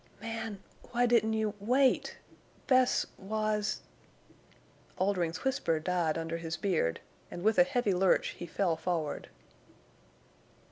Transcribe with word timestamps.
"Man—why—didn't—you—wait? 0.19 2.17
Bess—was—" 2.65 3.81
Oldring's 4.97 5.43
whisper 5.43 5.79
died 5.79 6.17
under 6.17 6.37
his 6.37 6.57
beard, 6.57 7.01
and 7.29 7.43
with 7.43 7.59
a 7.59 7.63
heavy 7.63 7.93
lurch 7.93 8.29
he 8.29 8.47
fell 8.47 8.75
forward. 8.75 9.29